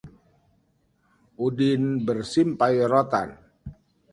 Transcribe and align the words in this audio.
Udin 1.47 1.85
bersimpai 2.09 2.75
rotan 2.91 3.29